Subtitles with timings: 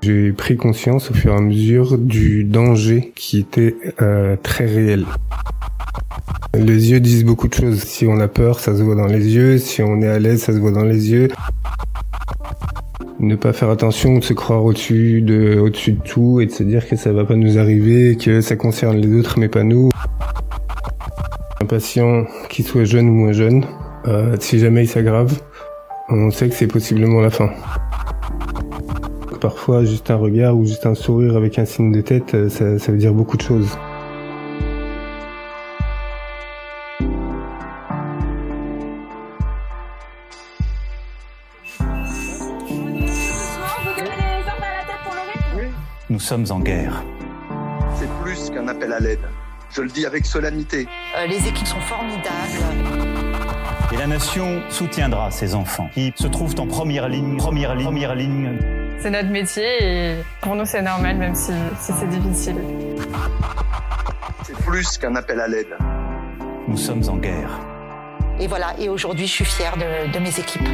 [0.00, 5.04] J'ai pris conscience au fur et à mesure du danger qui était euh, très réel.
[6.54, 7.80] Les yeux disent beaucoup de choses.
[7.80, 9.58] Si on a peur, ça se voit dans les yeux.
[9.58, 11.28] Si on est à l'aise, ça se voit dans les yeux.
[13.18, 16.62] Ne pas faire attention, de se croire au-dessus de, au-dessus de tout et de se
[16.62, 19.90] dire que ça va pas nous arriver, que ça concerne les autres mais pas nous.
[21.60, 23.64] Un patient qui soit jeune ou moins jeune,
[24.06, 25.36] euh, si jamais il s'aggrave,
[26.08, 27.50] on sait que c'est possiblement la fin.
[29.40, 32.78] Parfois, juste un regard ou juste un sourire avec un signe de tête, euh, ça,
[32.78, 33.70] ça veut dire beaucoup de choses.
[46.10, 47.04] Nous sommes en guerre.
[47.96, 49.20] C'est plus qu'un appel à l'aide.
[49.70, 50.88] Je le dis avec solennité.
[51.16, 52.24] Euh, les équipes sont formidables.
[53.92, 58.14] Et la nation soutiendra ces enfants qui se trouvent en première ligne, première ligne, première
[58.16, 58.77] ligne.
[59.00, 62.56] C'est notre métier et pour nous c'est normal même si, si c'est difficile.
[64.42, 65.76] C'est plus qu'un appel à l'aide.
[66.66, 67.60] Nous sommes en guerre.
[68.40, 70.68] Et voilà, et aujourd'hui je suis fière de, de mes équipes.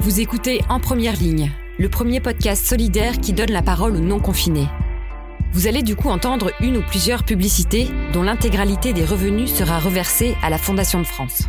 [0.00, 4.68] Vous écoutez En Première Ligne, le premier podcast solidaire qui donne la parole aux non-confinés.
[5.52, 10.36] Vous allez du coup entendre une ou plusieurs publicités dont l'intégralité des revenus sera reversée
[10.42, 11.48] à la Fondation de France.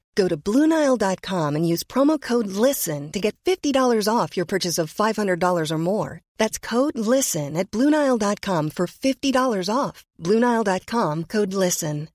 [0.15, 4.93] Go to BlueNile.com and use promo code LISTEN to get $50 off your purchase of
[4.93, 6.19] $500 or more.
[6.37, 10.03] That's code LISTEN at BlueNile.com for $50 off.
[10.19, 12.07] BlueNile.com code LISTEN.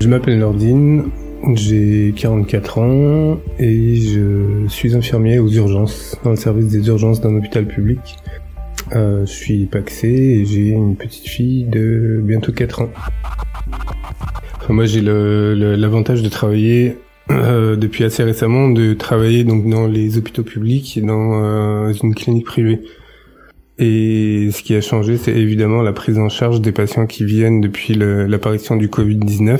[0.00, 1.10] Je m'appelle Nordine,
[1.54, 7.34] j'ai 44 ans et je suis infirmier aux urgences, dans le service des urgences d'un
[7.36, 7.98] hôpital public.
[8.94, 12.90] Euh, je suis paxé et j'ai une petite fille de bientôt 4 ans.
[14.68, 16.98] Moi j'ai l'avantage de travailler
[17.30, 22.14] euh, depuis assez récemment, de travailler donc dans les hôpitaux publics et dans euh, une
[22.14, 22.80] clinique privée.
[23.78, 27.60] Et ce qui a changé, c'est évidemment la prise en charge des patients qui viennent
[27.60, 29.58] depuis l'apparition du Covid-19.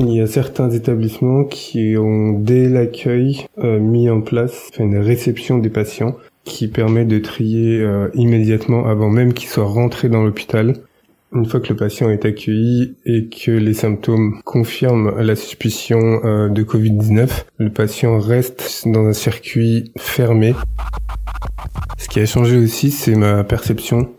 [0.00, 5.58] Il y a certains établissements qui ont, dès l'accueil, euh, mis en place une réception
[5.58, 10.74] des patients qui permet de trier immédiatement avant même qu'ils soient rentrés dans l'hôpital.
[11.34, 16.48] Une fois que le patient est accueilli et que les symptômes confirment la suspicion euh,
[16.48, 17.28] de Covid-19,
[17.58, 20.54] le patient reste dans un circuit fermé.
[21.98, 24.10] Ce qui a changé aussi, c'est ma perception.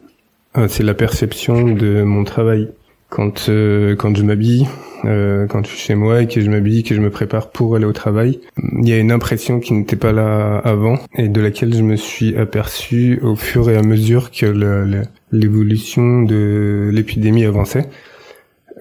[0.67, 2.69] c'est la perception de mon travail.
[3.15, 3.49] Quand,
[3.97, 4.67] quand je m'habille,
[5.05, 7.75] euh, quand je suis chez moi et que je m'habille, que je me prépare pour
[7.75, 8.39] aller au travail.
[8.81, 11.95] Il y a une impression qui n'était pas là avant et de laquelle je me
[11.95, 14.45] suis aperçu au fur et à mesure que
[15.31, 17.85] l'évolution de l'épidémie avançait.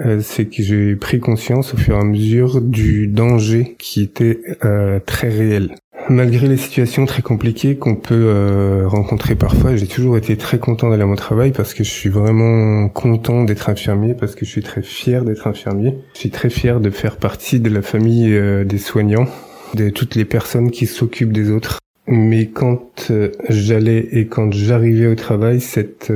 [0.01, 4.41] Euh, c'est que j'ai pris conscience au fur et à mesure du danger qui était
[4.65, 5.77] euh, très réel.
[6.11, 10.91] Malgré les situations très compliquées qu'on peut euh, rencontrer parfois, j'ai toujours été très content
[10.91, 14.51] d'aller à mon travail parce que je suis vraiment content d'être infirmier, parce que je
[14.51, 15.97] suis très fier d'être infirmier.
[16.13, 19.27] Je suis très fier de faire partie de la famille euh, des soignants,
[19.73, 21.79] de toutes les personnes qui s'occupent des autres.
[22.07, 26.13] Mais quand euh, j'allais et quand j'arrivais au travail, cette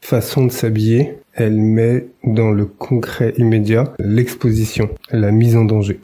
[0.00, 6.00] façon de s'habiller, elle met dans le concret immédiat l'exposition, la mise en danger.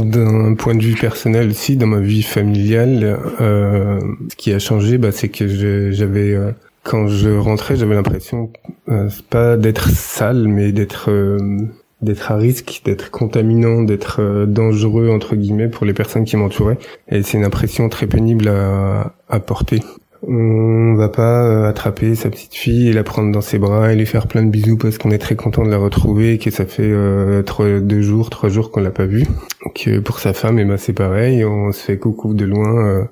[0.00, 4.96] D'un point de vue personnel aussi, dans ma vie familiale, euh, ce qui a changé,
[4.96, 8.50] bah, c'est que j'avais, euh, quand je rentrais, j'avais l'impression,
[8.88, 11.58] euh, pas d'être sale, mais d'être euh,
[12.00, 16.78] d'être à risque, d'être contaminant, d'être dangereux entre guillemets pour les personnes qui m'entouraient.
[17.08, 19.82] Et c'est une impression très pénible à, à porter.
[20.24, 23.96] On va pas euh, attraper sa petite fille et la prendre dans ses bras et
[23.96, 26.50] lui faire plein de bisous parce qu'on est très content de la retrouver et que
[26.50, 29.26] ça fait euh, trois, deux jours, trois jours qu'on l'a pas vue.
[29.74, 32.86] Que pour sa femme, et ben c'est pareil, on se fait coucou de loin.
[32.86, 33.04] Euh,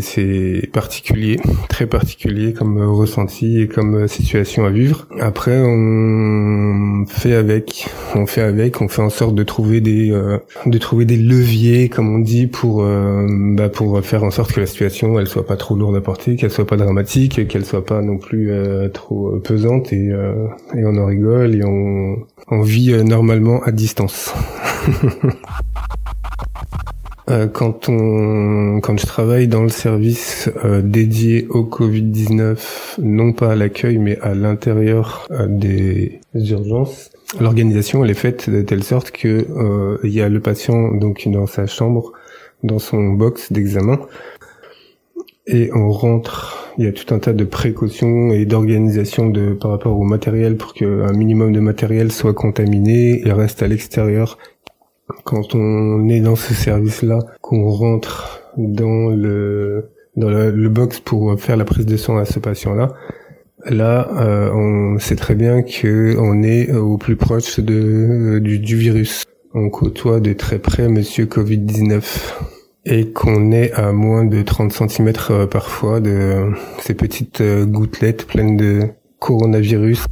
[0.00, 5.06] c'est particulier, très particulier comme ressenti et comme situation à vivre.
[5.18, 6.87] Après, on
[7.18, 11.04] fait avec, on fait avec, on fait en sorte de trouver des, euh, de trouver
[11.04, 15.18] des leviers, comme on dit, pour, euh, bah, pour faire en sorte que la situation,
[15.18, 18.18] elle soit pas trop lourde à porter, qu'elle soit pas dramatique, qu'elle soit pas non
[18.18, 20.10] plus euh, trop pesante et,
[20.74, 22.18] et on en rigole et on,
[22.50, 24.32] on vit normalement à distance.
[27.30, 33.52] Euh, quand on, quand je travaille dans le service euh, dédié au Covid-19, non pas
[33.52, 39.10] à l'accueil, mais à l'intérieur euh, des urgences, l'organisation elle est faite de telle sorte
[39.10, 39.46] que
[40.04, 42.12] il y a le patient donc dans sa chambre,
[42.62, 43.98] dans son box d'examen,
[45.46, 46.64] et on rentre.
[46.78, 50.56] Il y a tout un tas de précautions et d'organisation de par rapport au matériel
[50.56, 54.38] pour qu'un minimum de matériel soit contaminé et reste à l'extérieur
[55.24, 61.56] quand on est dans ce service-là, qu'on rentre dans le dans le, box pour faire
[61.56, 62.92] la prise de sang à ce patient-là,
[63.66, 68.76] là, euh, on sait très bien que on est au plus proche de du, du
[68.76, 69.24] virus.
[69.54, 72.02] On côtoie de très près Monsieur Covid-19
[72.84, 78.26] et qu'on est à moins de 30 cm euh, parfois de ces petites euh, gouttelettes
[78.26, 78.88] pleines de
[79.18, 80.06] coronavirus.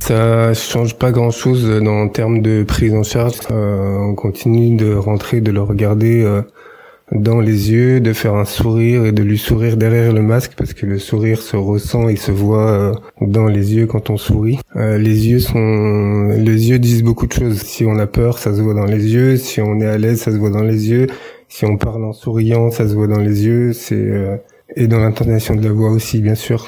[0.00, 3.34] Ça change pas grand chose en termes de prise en charge.
[3.50, 6.42] Euh, on continue de rentrer, de le regarder euh,
[7.12, 10.72] dans les yeux, de faire un sourire et de lui sourire derrière le masque parce
[10.72, 14.58] que le sourire se ressent et se voit euh, dans les yeux quand on sourit.
[14.74, 17.62] les yeux sont, les yeux disent beaucoup de choses.
[17.62, 19.36] Si on a peur, ça se voit dans les yeux.
[19.36, 21.06] Si on est à l'aise, ça se voit dans les yeux.
[21.48, 23.72] Si on parle en souriant, ça se voit dans les yeux.
[23.72, 24.40] C'est
[24.76, 26.66] et dans l'intonation de la voix aussi, bien sûr.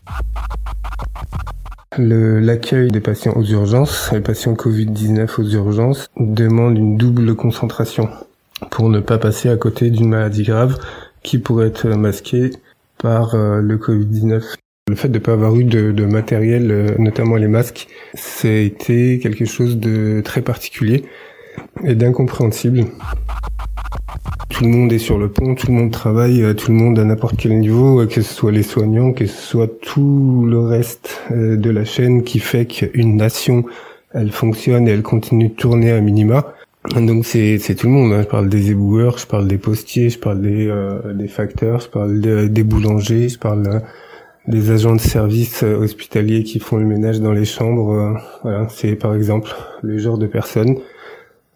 [1.99, 8.09] L'accueil des patients aux urgences, les patients Covid-19 aux urgences, demande une double concentration
[8.71, 10.79] pour ne pas passer à côté d'une maladie grave
[11.23, 12.51] qui pourrait être masquée
[12.99, 14.43] par euh, le Covid-19.
[14.89, 17.89] Le fait de ne pas avoir eu de, de matériel, euh, notamment les masques,
[18.45, 21.05] été quelque chose de très particulier
[21.85, 22.87] et d'incompréhensible
[24.53, 26.99] tout le monde est sur le pont, tout le monde travaille, euh, tout le monde
[26.99, 30.59] à n'importe quel niveau, euh, que ce soit les soignants, que ce soit tout le
[30.61, 33.65] reste euh, de la chaîne qui fait qu'une nation,
[34.13, 36.55] elle fonctionne et elle continue de tourner à minima.
[36.95, 38.13] Donc c'est tout le monde.
[38.13, 38.23] Hein.
[38.23, 40.73] Je parle des éboueurs, je parle des postiers, je parle des
[41.15, 43.83] des facteurs, je parle des boulangers, je parle
[44.49, 48.21] des agents de service hospitaliers qui font le ménage dans les chambres.
[48.43, 50.77] voilà, c'est par exemple le genre de personnes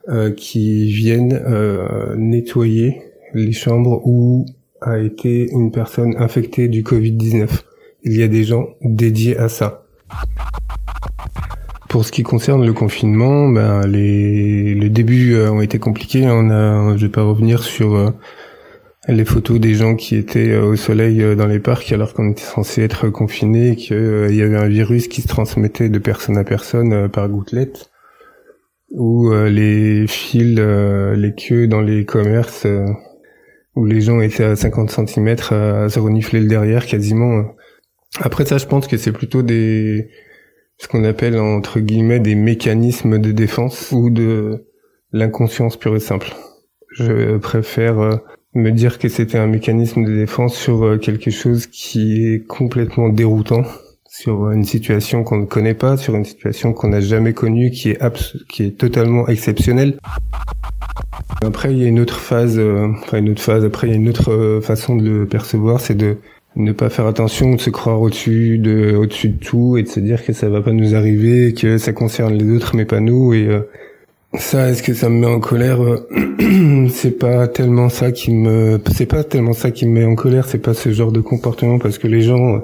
[0.08, 3.02] euh, qui viennent euh, nettoyer
[3.34, 4.46] les chambres où
[4.80, 7.48] a été une personne infectée du Covid-19.
[8.04, 9.84] Il y a des gens dédiés à ça.
[11.88, 16.24] Pour ce qui concerne le confinement, ben les, les débuts euh, ont été compliqués.
[16.28, 18.14] On a, je vais pas revenir sur
[19.08, 22.82] les photos des gens qui étaient au soleil dans les parcs alors qu'on était censé
[22.82, 27.28] être confinés, qu'il y avait un virus qui se transmettait de personne à personne par
[27.28, 27.90] gouttelette
[28.90, 32.86] ou euh, les fils, euh, les queues dans les commerces euh,
[33.74, 37.44] où les gens étaient à 50 cm à se renifler le derrière quasiment.
[38.20, 40.10] Après ça, je pense que c'est plutôt des
[40.78, 44.66] ce qu'on appelle entre guillemets des mécanismes de défense ou de
[45.12, 46.34] l'inconscience pure et simple.
[46.90, 48.20] Je préfère
[48.54, 53.64] me dire que c'était un mécanisme de défense sur quelque chose qui est complètement déroutant
[54.08, 57.90] sur une situation qu'on ne connaît pas, sur une situation qu'on n'a jamais connue, qui
[57.90, 57.98] est
[58.48, 59.98] qui est totalement exceptionnelle.
[61.42, 63.64] Après, il y a une autre phase, euh, enfin une autre phase.
[63.64, 66.16] Après, il y a une autre euh, façon de le percevoir, c'est de
[66.56, 70.00] ne pas faire attention, de se croire au-dessus de, au-dessus de tout et de se
[70.00, 73.34] dire que ça va pas nous arriver, que ça concerne les autres mais pas nous.
[73.34, 73.60] Et euh,
[74.34, 75.78] ça, est-ce que ça me met en colère
[76.90, 80.46] C'est pas tellement ça qui me, c'est pas tellement ça qui me met en colère.
[80.48, 82.62] C'est pas ce genre de comportement parce que les gens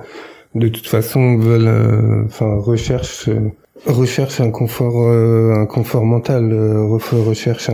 [0.55, 3.51] de toute façon veulent, euh, enfin recherchent euh,
[3.87, 7.71] recherche un confort euh, un confort mental recherche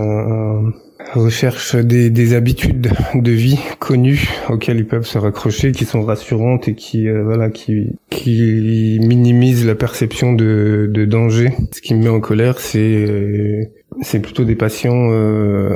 [1.13, 6.67] recherche des, des, habitudes de vie connues auxquelles ils peuvent se raccrocher qui sont rassurantes
[6.67, 11.53] et qui voilà qui qui minimisent la perception de, de danger.
[11.71, 13.71] Ce qui me met en colère c'est
[14.01, 15.09] c'est plutôt des patients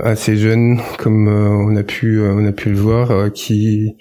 [0.04, 3.96] assez jeunes comme on a pu on a pu le voir qui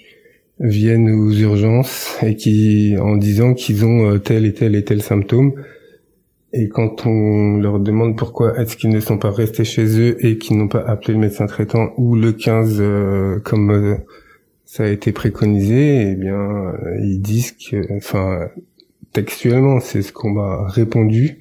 [0.63, 5.01] viennent aux urgences et qui, en disant qu'ils ont euh, tel et tel et tel
[5.01, 5.53] symptôme,
[6.53, 10.37] et quand on leur demande pourquoi est-ce qu'ils ne sont pas restés chez eux et
[10.37, 13.95] qu'ils n'ont pas appelé le médecin traitant ou le 15 euh, comme euh,
[14.63, 18.47] ça a été préconisé, eh bien ils disent que, enfin
[19.11, 21.39] textuellement, c'est ce qu'on m'a répondu,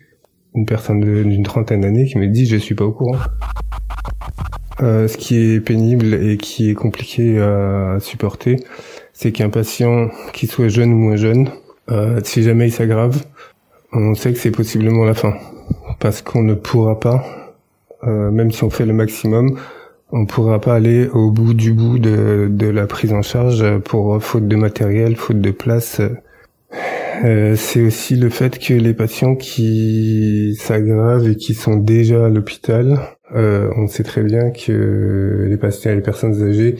[0.55, 3.19] une personne d'une trentaine d'années qui me dit je suis pas au courant.
[4.81, 8.57] ce qui est pénible et qui est compliqué à supporter,
[9.13, 11.49] c'est qu'un patient, qui soit jeune ou moins jeune,
[11.91, 13.23] euh, si jamais il s'aggrave,
[13.93, 15.35] on sait que c'est possiblement la fin.
[16.01, 17.25] Parce qu'on ne pourra pas,
[18.05, 19.59] euh, même si on fait le maximum,
[20.11, 23.79] on ne pourra pas aller au bout du bout de, de la prise en charge
[23.81, 26.01] pour faute de matériel, faute de place.
[27.25, 32.29] Euh, c'est aussi le fait que les patients qui s'aggravent et qui sont déjà à
[32.29, 32.99] l'hôpital,
[33.35, 36.77] on sait très bien que les patients et les personnes âgées,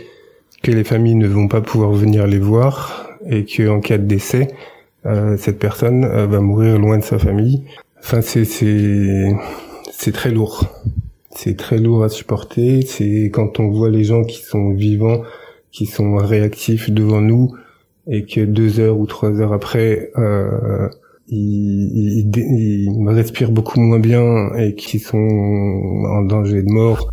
[0.63, 4.05] que les familles ne vont pas pouvoir venir les voir et que en cas de
[4.05, 4.49] décès,
[5.07, 7.65] euh, cette personne euh, va mourir loin de sa famille.
[7.99, 9.35] Enfin, c'est c'est
[9.93, 10.65] c'est très lourd.
[11.35, 12.83] C'est très lourd à supporter.
[12.83, 15.23] C'est quand on voit les gens qui sont vivants,
[15.71, 17.55] qui sont réactifs devant nous,
[18.07, 20.89] et que deux heures ou trois heures après, euh,
[21.29, 27.09] ils, ils, ils, respirent beaucoup moins bien et qui sont en danger de mort.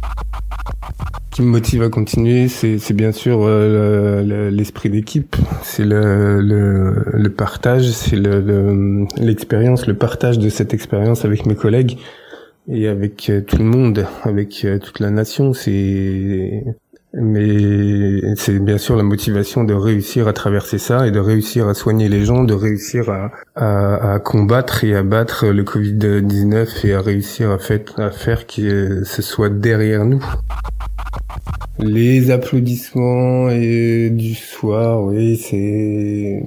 [1.39, 8.17] Qui motive à continuer, c'est bien sûr euh, l'esprit d'équipe, c'est le, le, partage, c'est
[8.17, 11.97] l'expérience, le, le partage de cette expérience avec mes collègues
[12.67, 15.53] et avec euh, tout le monde, avec euh, toute la nation.
[15.53, 16.61] C'est
[17.13, 21.73] mais c'est bien sûr la motivation de réussir à traverser ça et de réussir à
[21.73, 26.93] soigner les gens, de réussir à, à, à combattre et à battre le Covid-19 et
[26.93, 30.23] à réussir à, fait, à faire que ce soit derrière nous.
[31.79, 36.43] Les applaudissements et du soir, oui, c'est...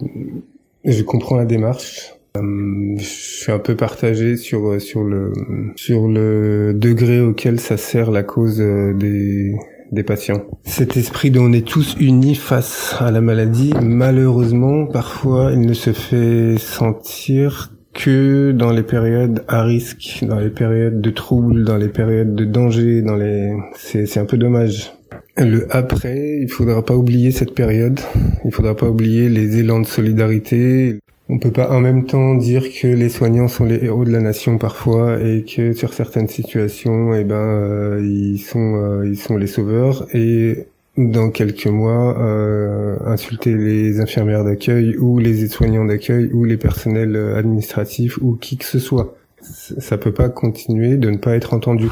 [0.85, 2.15] Je comprends la démarche.
[2.37, 5.33] Euh, je suis un peu partagé sur sur le
[5.77, 9.55] sur le degré auquel ça sert la cause des
[9.93, 10.43] des patients.
[10.65, 15.75] Cet esprit dont on est tous unis face à la maladie, malheureusement, parfois, il ne
[15.75, 21.77] se fait sentir que dans les périodes à risque, dans les périodes de troubles, dans
[21.77, 24.93] les périodes de danger, dans les, c'est, un peu dommage.
[25.37, 28.01] Le après, il faudra pas oublier cette période.
[28.45, 30.99] Il faudra pas oublier les élans de solidarité,
[31.33, 34.21] on peut pas en même temps dire que les soignants sont les héros de la
[34.21, 39.39] nation parfois et que sur certaines situations, eh ben, euh, ils sont euh, ils sont
[39.39, 40.67] les sauveurs et
[40.99, 47.17] dans quelques mois euh, insulter les infirmières d'accueil ou les soignants d'accueil ou les personnels
[47.35, 49.17] administratifs ou qui que ce soit.
[49.41, 51.89] Ça peut pas continuer de ne pas être entendu.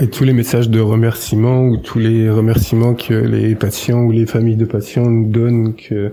[0.00, 4.26] Et tous les messages de remerciement ou tous les remerciements que les patients ou les
[4.26, 6.12] familles de patients nous donnent que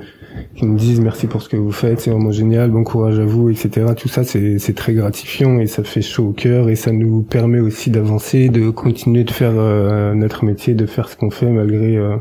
[0.55, 3.25] qui nous disent merci pour ce que vous faites, c'est vraiment génial, bon courage à
[3.25, 3.88] vous, etc.
[3.96, 7.60] Tout ça, c'est très gratifiant et ça fait chaud au cœur et ça nous permet
[7.60, 11.98] aussi d'avancer, de continuer de faire euh, notre métier, de faire ce qu'on fait malgré
[11.98, 12.17] euh,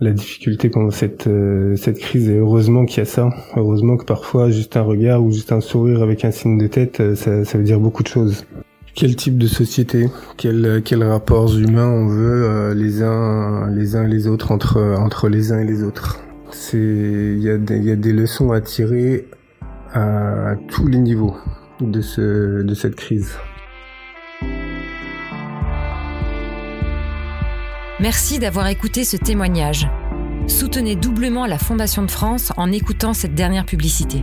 [0.00, 2.28] la difficulté pendant cette euh, cette crise.
[2.28, 3.30] Et heureusement qu'il y a ça.
[3.56, 7.14] Heureusement que parfois juste un regard ou juste un sourire avec un signe de tête,
[7.14, 8.44] ça, ça veut dire beaucoup de choses.
[8.94, 10.08] Quel type de société,
[10.38, 15.52] quel quels rapports humains on veut les uns les uns les autres entre entre les
[15.52, 16.25] uns et les autres?
[16.72, 19.28] Il y, a des leçons à tirer
[19.92, 21.36] à, tous les niveaux
[21.80, 23.36] de cette crise.
[27.98, 29.88] Merci d'avoir écouté ce témoignage.
[30.48, 34.22] Soutenez doublement la Fondation de France en écoutant cette dernière publicité.